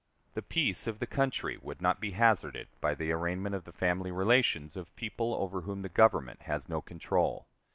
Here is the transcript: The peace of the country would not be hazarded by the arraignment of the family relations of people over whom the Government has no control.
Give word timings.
The 0.33 0.41
peace 0.41 0.87
of 0.87 0.97
the 0.97 1.05
country 1.05 1.59
would 1.61 1.79
not 1.79 1.99
be 1.99 2.09
hazarded 2.17 2.69
by 2.79 2.95
the 2.95 3.11
arraignment 3.11 3.53
of 3.53 3.65
the 3.65 3.71
family 3.71 4.09
relations 4.09 4.75
of 4.75 4.95
people 4.95 5.35
over 5.35 5.61
whom 5.61 5.83
the 5.83 5.89
Government 5.89 6.41
has 6.41 6.67
no 6.67 6.81
control. 6.81 7.45